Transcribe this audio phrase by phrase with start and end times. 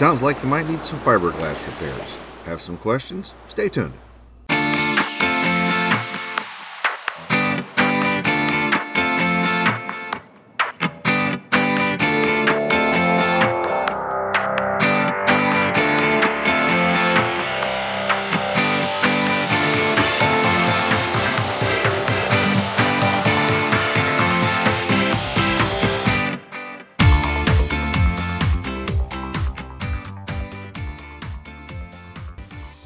[0.00, 2.16] Sounds like you might need some fiberglass repairs.
[2.46, 3.34] Have some questions?
[3.48, 3.92] Stay tuned.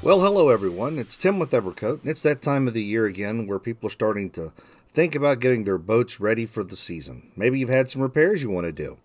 [0.05, 0.99] Well, hello everyone.
[0.99, 3.91] It's Tim with Evercoat, and it's that time of the year again where people are
[3.91, 4.53] starting to
[4.93, 7.33] think about getting their boats ready for the season.
[7.37, 8.99] Maybe you've had some repairs you want to do.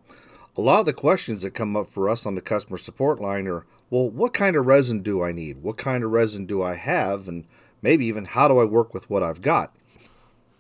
[0.57, 3.47] A lot of the questions that come up for us on the customer support line
[3.47, 5.63] are, well, what kind of resin do I need?
[5.63, 7.29] What kind of resin do I have?
[7.29, 7.45] And
[7.81, 9.73] maybe even how do I work with what I've got?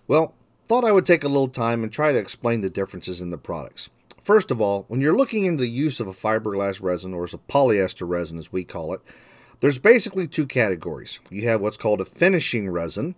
[0.07, 0.33] Well,
[0.69, 3.37] thought I would take a little time and try to explain the differences in the
[3.37, 3.89] products.
[4.23, 7.33] First of all, when you're looking into the use of a fiberglass resin, or as
[7.33, 9.01] a polyester resin as we call it,
[9.59, 11.19] there's basically two categories.
[11.29, 13.15] You have what's called a finishing resin,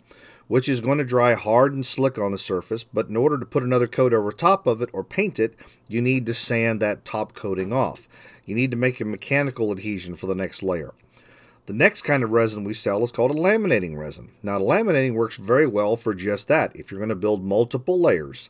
[0.48, 3.46] which is going to dry hard and slick on the surface, but in order to
[3.46, 5.56] put another coat over top of it or paint it,
[5.88, 8.08] you need to sand that top coating off.
[8.46, 10.94] You need to make a mechanical adhesion for the next layer.
[11.68, 14.32] The next kind of resin we sell is called a laminating resin.
[14.42, 18.50] Now, laminating works very well for just that if you're going to build multiple layers,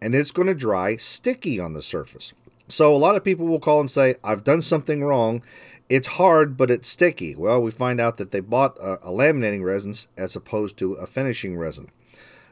[0.00, 2.32] and it's going to dry sticky on the surface.
[2.68, 5.42] So, a lot of people will call and say, I've done something wrong,
[5.88, 7.36] it's hard, but it's sticky.
[7.36, 11.06] Well, we find out that they bought a, a, laminating resin as opposed to a
[11.06, 11.90] finishing resin.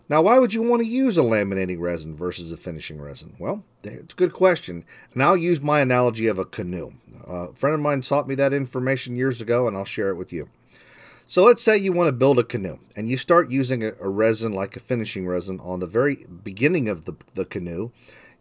[0.09, 3.35] Now, why would you want to use a laminating resin versus a finishing resin?
[3.39, 6.93] Well, it's a good question, and I'll use my analogy of a canoe.
[7.27, 10.17] Uh, a friend of mine taught me that information years ago, and I'll share it
[10.17, 10.51] with you.
[11.27, 14.09] So let's say you want to build a canoe, and you start using a, a
[14.09, 17.91] resin like a finishing resin on the very beginning of the, the canoe.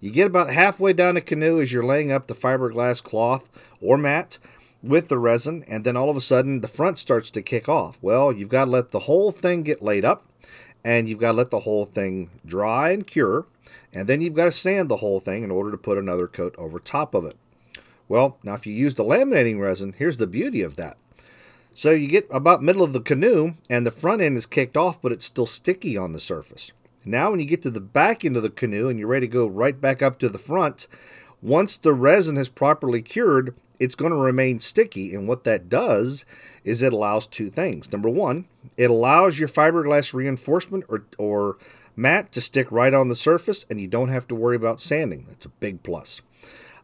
[0.03, 3.49] You get about halfway down the canoe as you're laying up the fiberglass cloth
[3.79, 4.37] or mat,
[4.81, 7.99] with the resin, and then all of a sudden the front starts to kick off.
[8.01, 10.25] Well, you've got to let the whole thing get laid up,
[10.83, 13.45] and you've got to let the whole thing dry and cure,
[13.93, 16.53] and then you've got to sand the whole thing in order to put another coat
[16.57, 17.37] over top of it.
[18.09, 20.97] Well, now if you use the laminating resin, here's the beauty of that.
[21.73, 25.01] So you get about middle of the canoe, and the front end is kicked off,
[25.01, 26.73] but it's still sticky on the surface.
[27.05, 29.33] Now when you get to the back end of the canoe and you're ready to
[29.33, 30.87] go right back up to the front,
[31.41, 35.13] once the resin has properly cured, it's going to remain sticky.
[35.13, 36.25] And what that does
[36.63, 37.91] is it allows two things.
[37.91, 38.45] Number one,
[38.77, 41.57] it allows your fiberglass reinforcement or, or
[41.95, 45.25] mat to stick right on the surface and you don't have to worry about sanding.
[45.27, 46.21] That's a big plus.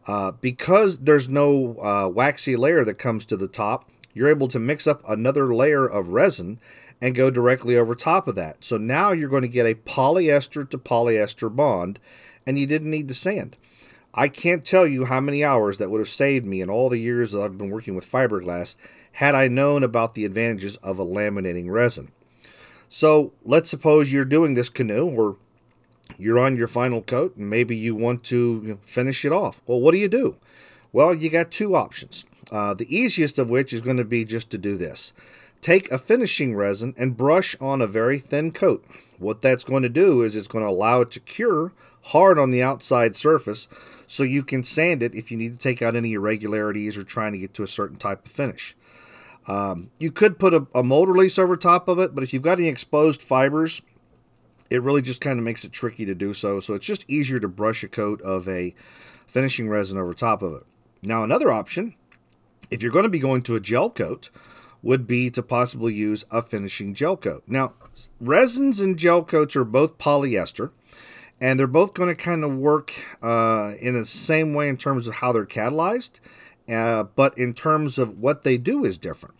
[0.06, 4.58] Uh, because there's no uh, waxy layer that comes to the top, you're able to
[4.58, 6.58] mix up another layer of resin
[7.00, 8.64] and go directly over top of that.
[8.64, 11.98] So now you're going to get a polyester to polyester bond
[12.46, 13.56] and you didn't need to sand.
[14.12, 16.98] I can't tell you how many hours that would have saved me in all the
[16.98, 18.76] years that I've been working with fiberglass
[19.12, 22.10] had I known about the advantages of a laminating resin.
[22.88, 25.36] So let's suppose you're doing this canoe or
[26.18, 29.62] you're on your final coat and maybe you want to finish it off.
[29.66, 30.36] Well, what do you do?
[30.92, 32.24] Well, you got two options.
[32.50, 35.12] Uh, the easiest of which is going to be just to do this.
[35.60, 38.84] Take a finishing resin and brush on a very thin coat.
[39.18, 41.72] What that's going to do is it's going to allow it to cure
[42.04, 43.68] hard on the outside surface
[44.06, 47.32] so you can sand it if you need to take out any irregularities or trying
[47.32, 48.74] to get to a certain type of finish.
[49.46, 52.42] Um, you could put a, a mold release over top of it, but if you've
[52.42, 53.82] got any exposed fibers,
[54.70, 56.60] it really just kind of makes it tricky to do so.
[56.60, 58.74] So it's just easier to brush a coat of a
[59.26, 60.62] finishing resin over top of it.
[61.02, 61.94] Now, another option,
[62.70, 64.30] if you're going to be going to a gel coat,
[64.82, 67.42] would be to possibly use a finishing gel coat.
[67.46, 67.74] Now,
[68.20, 70.70] resins and gel coats are both polyester,
[71.40, 72.92] and they're both going to kind of work
[73.22, 76.20] uh, in the same way in terms of how they're catalyzed,
[76.68, 79.34] uh, but in terms of what they do is different.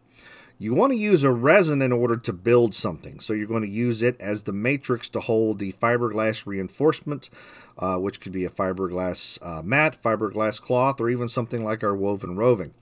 [0.59, 3.69] You want to use a resin in order to build something, so you're going to
[3.69, 7.31] use it as the matrix to hold the fiberglass reinforcement,
[7.79, 11.97] uh, which could be a fiberglass uh, mat, fiberglass cloth, or even something like our
[11.97, 12.75] woven roving.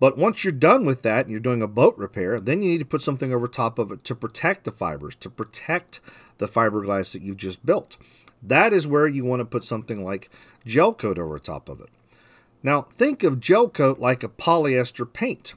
[0.00, 2.78] But once you're done with that and you're doing a boat repair, then you need
[2.78, 6.00] to put something over top of it to protect the fibers, to protect
[6.38, 7.96] the fiberglass that you've just built.
[8.42, 10.30] That is where you want to put something like
[10.66, 11.88] gel coat over top of it.
[12.62, 15.54] Now, think of gel coat like a polyester paint.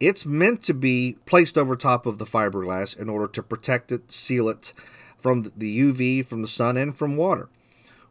[0.00, 4.10] It's meant to be placed over top of the fiberglass in order to protect it,
[4.10, 4.72] seal it
[5.16, 7.48] from the UV, from the sun, and from water.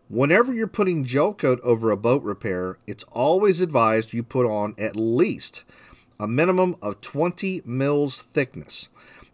[0.10, 4.74] Whenever you're putting gel coat over a boat repair, it's always advised you put on
[4.76, 5.64] at least
[6.20, 8.90] a minimum of 20 mils thickness.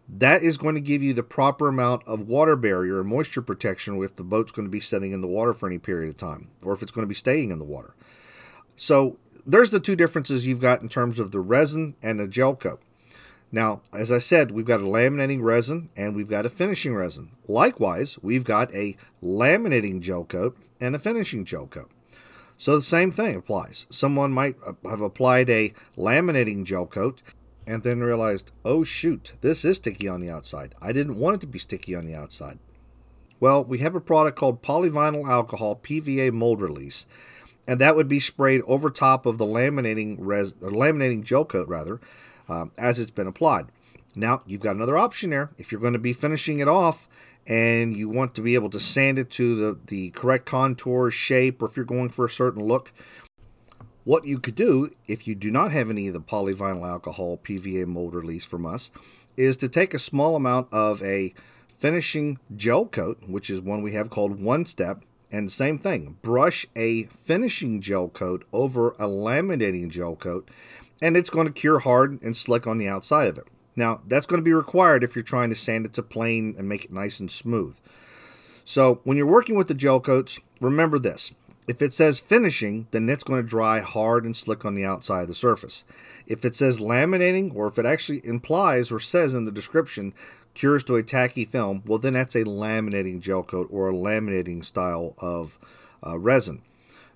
[0.06, 4.02] That is going to give you the proper amount of water barrier and moisture protection
[4.02, 6.48] if the boat's going to be sitting in the water for any period of time
[6.62, 7.94] or if it's going to be staying in the water.
[8.76, 12.54] So there's the two differences you've got in terms of the resin and the gel
[12.54, 12.82] coat.
[13.50, 17.30] Now, as I said, we've got a laminating resin and we've got a finishing resin.
[17.48, 21.90] Likewise, we've got a laminating gel coat and a finishing gel coat.
[22.58, 23.86] So the same thing applies.
[23.90, 27.22] Someone might have applied a laminating gel coat
[27.66, 30.74] and then realized, oh shoot, this is sticky on the outside.
[30.80, 32.58] I didn't want it to be sticky on the outside.
[33.40, 37.06] Well, we have a product called polyvinyl alcohol PVA mold release,
[37.68, 42.00] and that would be sprayed over top of the laminating res laminating gel coat rather,
[42.48, 43.66] um, as it's been applied.
[44.14, 45.50] Now you've got another option there.
[45.58, 47.08] If you're going to be finishing it off
[47.46, 51.62] and you want to be able to sand it to the, the correct contour, shape,
[51.62, 52.92] or if you're going for a certain look,
[54.04, 57.86] what you could do if you do not have any of the polyvinyl alcohol PVA
[57.86, 58.90] mold release from us
[59.36, 61.34] is to take a small amount of a
[61.68, 66.66] finishing gel coat, which is one we have called One Step, and same thing, brush
[66.74, 70.48] a finishing gel coat over a laminating gel coat,
[71.02, 73.46] and it's going to cure hard and slick on the outside of it.
[73.76, 76.68] Now, that's going to be required if you're trying to sand it to plane and
[76.68, 77.78] make it nice and smooth.
[78.64, 81.32] So, when you're working with the gel coats, remember this.
[81.68, 85.22] If it says finishing, then it's going to dry hard and slick on the outside
[85.22, 85.84] of the surface.
[86.26, 90.14] If it says laminating, or if it actually implies or says in the description
[90.54, 94.64] cures to a tacky film, well, then that's a laminating gel coat or a laminating
[94.64, 95.58] style of
[96.06, 96.62] uh, resin.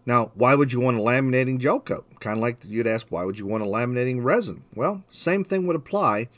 [0.06, 2.06] Now, why would you want a laminating gel coat?
[2.20, 4.64] Kind of like you'd ask, why would you want a laminating resin?
[4.74, 6.28] Well, same thing would apply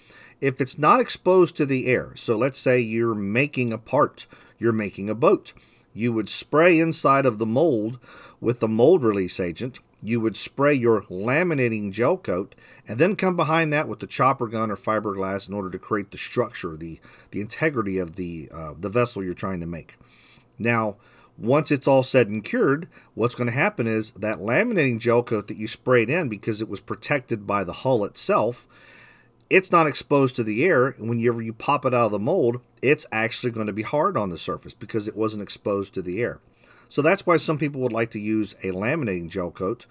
[0.41, 2.12] if it's not exposed to the air.
[2.17, 4.26] So let's say you're making a part,
[4.59, 5.53] you're making a boat.
[5.94, 7.99] You would spray inside of the mold
[8.41, 12.55] with the mold release agent you would spray your laminating gel coat
[12.88, 16.11] and then come behind that with the chopper gun or fiberglass in order to create
[16.11, 16.99] the structure, the,
[17.31, 19.97] the integrity of the, uh, the vessel you're trying to make.
[20.59, 20.97] Now,
[21.43, 25.49] once it's all said and cured, what's going to happen is that laminating gel coat
[25.49, 28.69] that you sprayed in because it was protected by the hull itself,
[29.50, 30.89] it's not exposed to the air.
[30.89, 34.17] And whenever you pop it out of the mold, it's actually going to be hard
[34.17, 36.41] on the surface because it wasn't exposed to the air.
[36.89, 39.87] So that's why some people would like to use a laminating gel coat.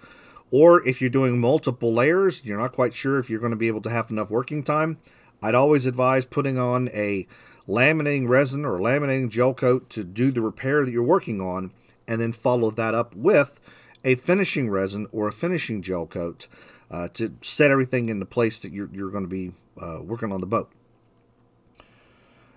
[0.50, 3.68] Or if you're doing multiple layers, you're not quite sure if you're going to be
[3.68, 4.98] able to have enough working time,
[5.42, 7.26] I'd always advise putting on a
[7.68, 11.72] laminating resin or laminating gel coat to do the repair that you're working on,
[12.06, 13.60] and then follow that up with
[14.04, 16.48] a finishing resin or a finishing gel coat
[16.90, 20.40] uh, to set everything into place that you're, you're going to be uh, working on
[20.40, 20.70] the boat.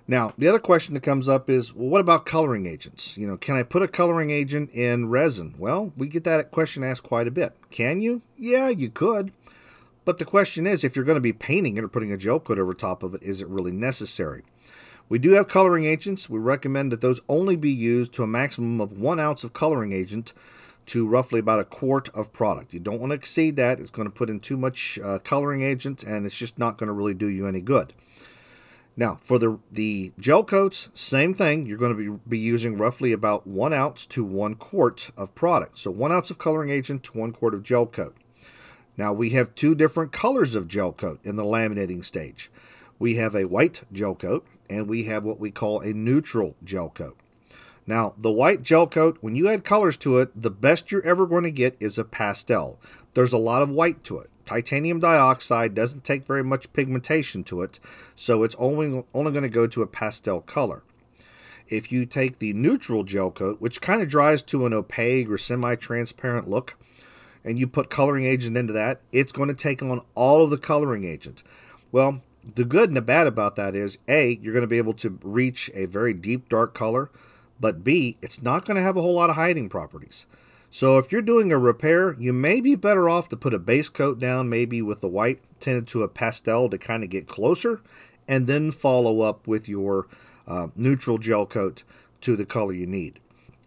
[0.08, 3.18] Now, the other question that comes up is, well, what about coloring agents?
[3.18, 5.56] You know, can I put a coloring agent in resin?
[5.58, 7.54] Well, we get that question asked quite a bit.
[7.72, 8.22] Can you?
[8.38, 9.32] Yeah, you could.
[10.04, 12.40] But the question is, if you're going to be painting it or putting a gel
[12.40, 14.44] coat over top of it, is it really necessary?
[15.08, 16.30] We do have coloring agents.
[16.30, 19.92] We recommend that those only be used to a maximum of one ounce of coloring
[19.92, 20.34] agent
[20.88, 22.74] to roughly about a quart of product.
[22.74, 23.80] You don't want to exceed that.
[23.80, 26.88] It's going to put in too much uh, coloring agent and it's just not going
[26.88, 27.94] to really do you any good.
[28.98, 31.66] Now, for the, the gel coats, same thing.
[31.66, 35.80] You're going to be, be using roughly about one ounce to one quart of product.
[35.80, 38.16] So one ounce of coloring agent to one quart of gel coat.
[38.98, 42.50] Now, we have two different colors of gel coat in the laminating stage.
[42.98, 46.90] We have a white gel coat, and we have what we call a neutral gel
[46.90, 47.18] coat.
[47.88, 51.28] Now, the white gel coat, when you add colors to it, the best you're ever
[51.28, 52.80] going to get is a pastel.
[53.14, 57.62] There's a lot of white to it titanium dioxide doesn't take very much pigmentation to
[57.62, 57.80] it,
[58.14, 60.84] so it's only, only going to go to a pastel color.
[61.68, 65.38] If you take the neutral gel coat, which kind of dries to an opaque or
[65.38, 66.78] semi-transparent look,
[67.44, 70.58] and you put coloring agent into that, it's going to take on all of the
[70.58, 71.44] coloring agent.
[71.92, 72.22] Well,
[72.54, 75.18] the good and the bad about that is, A, you're going to be able to
[75.24, 77.10] reach a very deep dark color,
[77.60, 80.26] but B, it's not going to have a whole lot of hiding properties.
[80.70, 83.90] So if you're doing a repair, you may be better off to put a base
[83.90, 87.82] coat down, maybe with the white tinted to a pastel to kind of get closer,
[88.28, 90.08] and then follow up with your
[90.48, 91.84] uh, neutral gel coat
[92.22, 93.20] to the color you need.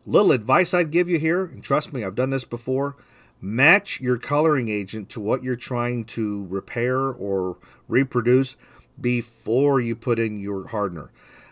[0.07, 2.97] Little advice I'd give you here, and trust me, I've done this before.
[3.41, 8.57] Match your coloring agent to what you're trying to repair or reproduce
[9.01, 11.11] before you put in your hardener.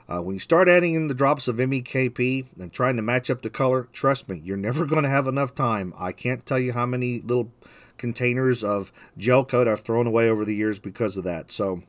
[0.08, 3.42] Uh, when you start adding in the drops of MEKP and trying to match up
[3.42, 5.92] the color, trust me, you're never going to have enough time.
[5.98, 7.52] I can't tell you how many little
[7.96, 11.50] containers of gel coat I've thrown away over the years because of that.
[11.50, 11.82] So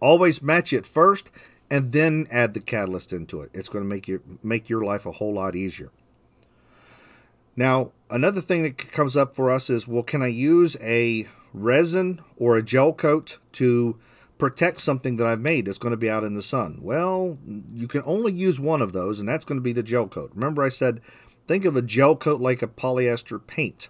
[0.00, 1.30] always match it first
[1.70, 3.50] and then add the catalyst into it.
[3.54, 5.90] It's going to make you make your life a whole lot easier.
[7.56, 12.20] Now, another thing that comes up for us is, well, can I use a resin
[12.36, 13.98] or a gel coat to
[14.38, 16.78] protect something that I've made that's going to be out in the sun?
[16.80, 17.38] Well,
[17.74, 20.32] you can only use one of those, and that's going to be the gel coat.
[20.34, 21.00] Remember I said,
[21.46, 23.88] think of a gel coat like a polyester paint.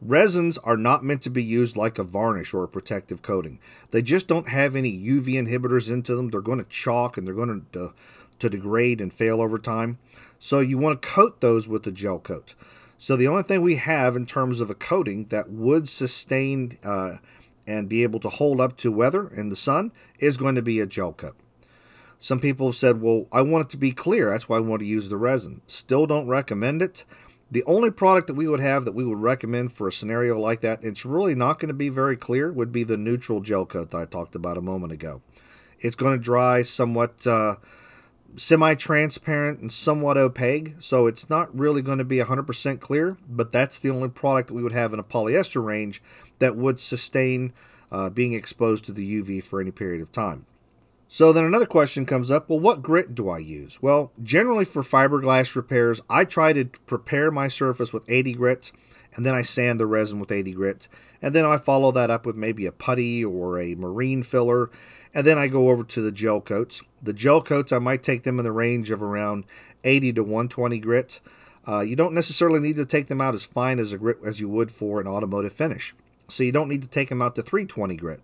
[0.00, 3.58] Resins are not meant to be used like a varnish or a protective coating.
[3.90, 6.30] They just don't have any UV inhibitors into them.
[6.30, 7.94] They're going to chalk and they're going to,
[8.38, 9.98] to degrade and fail over time.
[10.38, 12.54] So you want to coat those with a gel coat.
[12.98, 17.16] So the only thing we have in terms of a coating that would sustain uh,
[17.66, 20.80] and be able to hold up to weather and the sun is going to be
[20.80, 21.36] a gel coat.
[22.18, 24.30] Some people have said, well, I want it to be clear.
[24.30, 25.60] That's why I want to use the resin.
[25.66, 27.04] Still don't recommend it.
[27.50, 30.62] The only product that we would have that we would recommend for a scenario like
[30.62, 33.90] that, it's really not going to be very clear, would be the neutral gel coat
[33.90, 35.22] that I talked about a moment ago.
[35.78, 37.56] It's going to dry somewhat uh,
[38.34, 43.78] semi-transparent and somewhat opaque, so it's not really going to be 100% clear, but that's
[43.78, 46.02] the only product that we would have in a polyester range
[46.38, 47.52] that would sustain
[47.90, 50.46] uh, being exposed to the UV for any period of time.
[51.08, 53.80] So then another question comes up, well, what grit do I use?
[53.80, 58.72] Well, generally for fiberglass repairs, I try to prepare my surface with 80 grits,
[59.14, 60.88] and then I sand the resin with 80 grits,
[61.22, 64.70] and then I follow that up with maybe a putty or a marine filler,
[65.14, 66.82] and then I go over to the gel coats.
[67.02, 69.44] The gel coats, I might take them in the range of around
[69.84, 71.20] 80 to 120 grit.
[71.66, 74.40] Uh, you don't necessarily need to take them out as fine as a grit as
[74.40, 75.94] you would for an automotive finish.
[76.28, 78.20] So you don't need to take them out to 320 grit.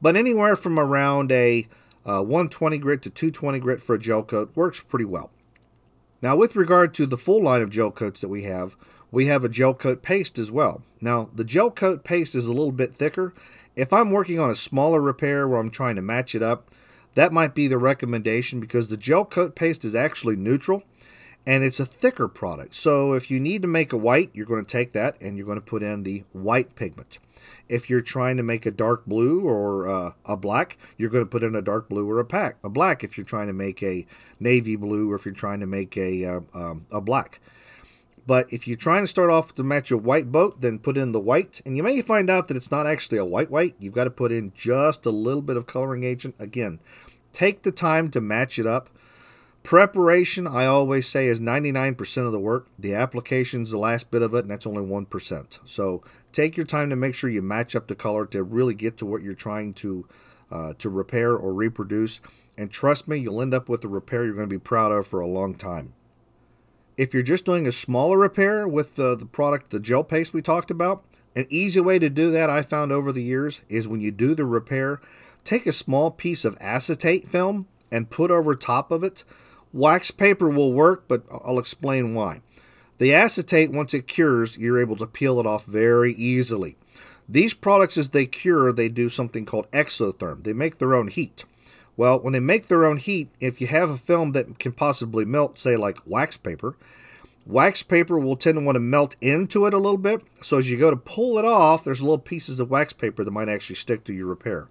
[0.00, 1.68] But anywhere from around a
[2.04, 5.30] uh, 120 grit to 220 grit for a gel coat works pretty well.
[6.20, 8.76] Now, with regard to the full line of gel coats that we have,
[9.12, 10.82] we have a gel coat paste as well.
[11.00, 13.32] Now, the gel coat paste is a little bit thicker.
[13.76, 16.70] If I'm working on a smaller repair where I'm trying to match it up,
[17.14, 20.82] that might be the recommendation because the gel coat paste is actually neutral
[21.46, 22.74] and it's a thicker product.
[22.74, 25.46] So if you need to make a white, you're going to take that and you're
[25.46, 27.18] going to put in the white pigment.
[27.68, 31.30] If you're trying to make a dark blue or uh, a black, you're going to
[31.30, 33.02] put in a dark blue or a pack a black.
[33.04, 34.06] If you're trying to make a
[34.40, 37.40] navy blue or if you're trying to make a uh, um, a black.
[38.26, 41.12] But if you're trying to start off to match a white boat, then put in
[41.12, 41.60] the white.
[41.66, 43.74] And you may find out that it's not actually a white white.
[43.78, 46.36] You've got to put in just a little bit of coloring agent.
[46.38, 46.78] Again,
[47.32, 48.90] take the time to match it up.
[49.62, 52.66] Preparation, I always say, is 99% of the work.
[52.78, 55.58] The application is the last bit of it, and that's only 1%.
[55.64, 56.02] So
[56.32, 59.06] take your time to make sure you match up the color to really get to
[59.06, 60.06] what you're trying to
[60.50, 62.20] uh, to repair or reproduce.
[62.58, 65.06] And trust me, you'll end up with a repair you're going to be proud of
[65.06, 65.94] for a long time.
[66.96, 70.42] If you're just doing a smaller repair with the, the product, the gel paste we
[70.42, 71.02] talked about,
[71.34, 74.34] an easy way to do that I found over the years is when you do
[74.34, 75.00] the repair,
[75.44, 79.24] take a small piece of acetate film and put over top of it.
[79.72, 82.42] Wax paper will work, but I'll explain why.
[82.98, 86.76] The acetate, once it cures, you're able to peel it off very easily.
[87.26, 90.42] These products, as they cure, they do something called exotherm.
[90.42, 91.44] They make their own heat.
[92.02, 95.24] Well, when they make their own heat, if you have a film that can possibly
[95.24, 96.74] melt, say like wax paper,
[97.46, 100.20] wax paper will tend to want to melt into it a little bit.
[100.40, 103.30] So as you go to pull it off, there's little pieces of wax paper that
[103.30, 104.66] might actually stick to your repair.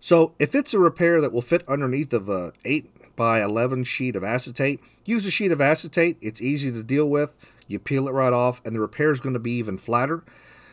[0.00, 4.16] So if it's a repair that will fit underneath of a 8 by 11 sheet
[4.16, 6.16] of acetate, use a sheet of acetate.
[6.22, 7.36] It's easy to deal with.
[7.68, 10.24] You peel it right off, and the repair is going to be even flatter.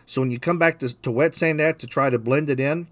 [0.05, 2.61] So when you come back to, to wet sand that to try to blend it
[2.61, 2.87] in,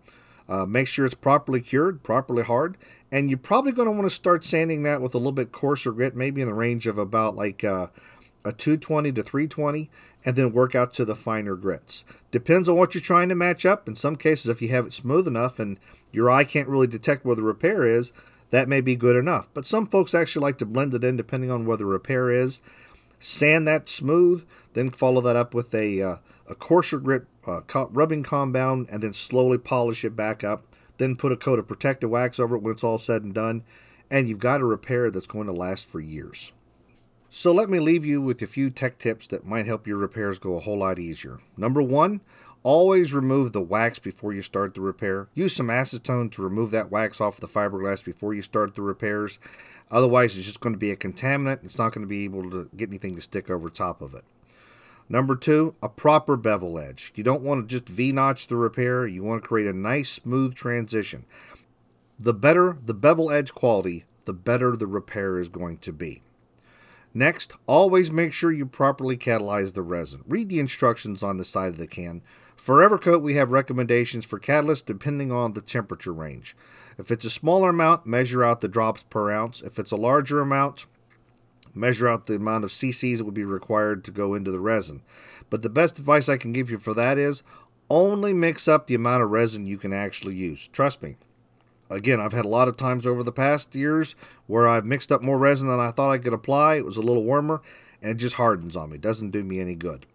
[0.48, 2.78] uh, make sure it's properly cured, properly hard,
[3.12, 5.92] and you're probably going to want to start sanding that with a little bit coarser
[5.92, 7.88] grit, maybe in the range of about like uh,
[8.44, 9.90] a 220 to 320,
[10.24, 12.04] and then work out to the finer grits.
[12.32, 13.88] Depends on what you're trying to match up.
[13.88, 15.80] In some cases, if you have it smooth enough and
[16.12, 18.12] your eye can't really detect where the repair is,
[18.52, 19.50] that may be good enough.
[19.54, 22.62] But some folks actually like to blend it in depending on where the repair is
[23.20, 26.16] sand that smooth, then follow that up with a, uh,
[26.48, 27.62] a coarser grit uh,
[27.92, 30.64] rubbing compound, and then slowly polish it back up.
[30.98, 33.64] Then put a coat of protective wax over it when it's all said and done,
[34.10, 36.54] and you've got a repair that's going to last for years.
[37.30, 40.40] So let me leave you with a few tech tips that might help your repairs
[40.40, 41.40] go a whole lot easier.
[41.58, 42.22] Number one,
[42.64, 45.28] always remove the wax before you start the repair.
[45.34, 49.38] Use some acetone to remove that wax off the fiberglass before you start the repairs.
[49.92, 51.64] Otherwise, it's just going to be a contaminant.
[51.66, 54.24] It's not going to be able to get anything to stick over top of it.
[55.08, 57.12] Number two, a proper bevel edge.
[57.16, 59.06] You don't want to just V-notch the repair.
[59.06, 61.26] You want to create a nice, smooth transition.
[62.20, 66.22] The better the bevel edge quality, the better the repair is going to be.
[67.14, 70.24] Next, always make sure you properly catalyze the resin.
[70.28, 72.22] Read the instructions on the side of the can.
[72.56, 76.56] For Evercoat, we have recommendations for catalyst depending on the temperature range.
[76.98, 79.62] If it's a smaller amount, measure out the drops per ounce.
[79.62, 80.88] If it's a larger amount,
[81.76, 85.02] measure out the amount of cc's that would be required to go into the resin.
[85.50, 87.44] But the best advice I can give you for that is
[87.90, 90.68] only mix up the amount of resin you can actually use.
[90.70, 91.18] Trust me.
[91.90, 94.16] Again, I've had a lot of times over the past years
[94.48, 96.76] where I've mixed up more resin than I thought I could apply.
[96.76, 97.62] It was a little warmer
[98.02, 98.98] and it just hardens on me.
[98.98, 100.08] Doesn't do me any good.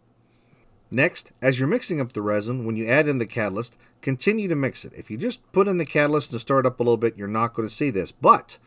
[0.90, 4.56] Next, as you're mixing up the resin, when you add in the catalyst, continue to
[4.56, 4.92] mix it.
[4.96, 7.28] If you just put in the catalyst and stir it up a little bit, you're
[7.28, 8.10] not going to see this.
[8.10, 8.58] But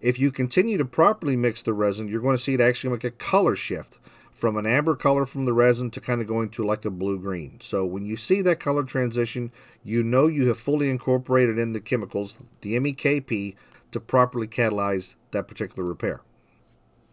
[0.00, 3.04] if you continue to properly mix the resin, you're going to see it actually make
[3.04, 3.98] a color shift
[4.30, 7.58] from an amber color from the resin to kind of going to like a blue-green.
[7.60, 9.52] So when you see that color transition,
[9.84, 13.54] you know you have fully incorporated in the chemicals, the MEKP,
[13.90, 16.22] to properly catalyze that particular repair.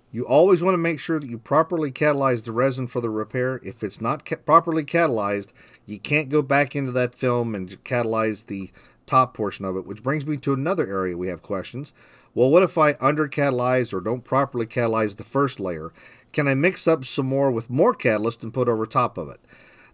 [0.10, 3.60] You always want to make sure that you properly catalyze the resin for the repair.
[3.62, 5.50] If it's not ca properly catalyzed,
[5.86, 8.72] you can't go back into that film and catalyze the
[9.06, 11.92] top portion of it, which brings me to another area we have questions.
[12.38, 15.92] Well, what if I under catalyze or don't properly catalyze the first layer?
[16.32, 19.40] Can I mix up some more with more catalyst and put over top of it?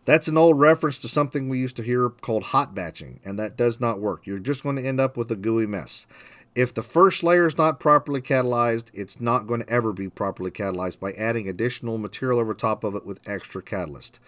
[0.04, 3.56] That's an old reference to something we used to hear called hot batching, and that
[3.56, 4.28] does not work.
[4.28, 6.06] You're just going to end up with a gooey mess.
[6.54, 10.52] If the first layer is not properly catalyzed, it's not going to ever be properly
[10.52, 14.20] catalyzed by adding additional material over top of it with extra catalyst.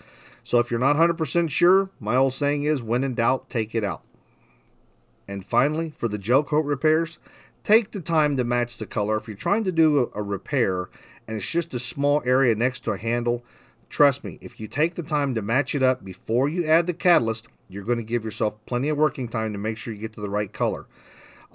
[0.42, 3.84] So if you're not 100% sure, my old saying is when in doubt, take it
[3.84, 4.04] out.
[5.28, 7.18] And finally, for the gel coat repairs,
[7.66, 9.18] take the time to match the color.
[9.18, 10.90] If you're trying to do a, a repair
[11.28, 13.44] and it's just a small area next to a handle,
[13.90, 16.94] trust me, if you take the time to match it up before you add the
[16.94, 20.14] catalyst, you're going to give yourself plenty of working time to make sure you get
[20.14, 20.86] to the right color.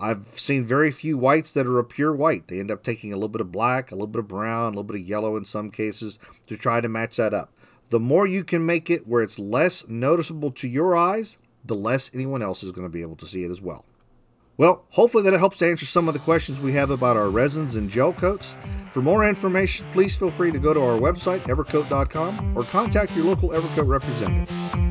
[0.01, 2.49] I've seen very few whites that are a pure white.
[2.49, 4.71] They end up taking a little bit of black, a little bit of brown, a
[4.71, 7.53] little bit of yellow in some cases to try to match that up.
[7.91, 12.11] The more you can make it where it's less noticeable to your eyes, the less
[12.15, 13.85] anyone else is going to be able to see it as well.
[14.61, 17.77] Well, hopefully that helps to answer some of the questions we have about our resins
[17.77, 18.59] and gel coats.
[18.91, 23.25] For more information, please feel free to go to our website, evercoat.com, or contact your
[23.25, 24.90] local Evercoat representative.